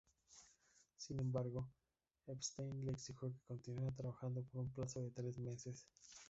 [0.97, 1.69] Sin embargo,
[2.25, 5.85] Epstein le exigió que continuara trabajando por un plazo de tres meses.